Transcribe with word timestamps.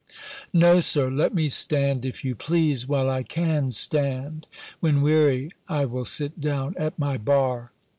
"No, 0.51 0.79
Sir, 0.79 1.11
let 1.11 1.31
me 1.31 1.47
stand, 1.47 2.05
if 2.05 2.25
you 2.25 2.33
please, 2.33 2.87
while 2.87 3.07
I 3.07 3.21
can 3.21 3.69
stand; 3.69 4.47
when 4.79 5.03
weary 5.03 5.51
I 5.69 5.85
will 5.85 6.05
sit 6.05 6.41
down 6.41 6.73
at 6.75 6.97
my 6.97 7.17
bar. 7.19 7.71